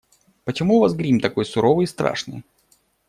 [0.45, 2.43] Почему у вас грим такой суровый и страшный?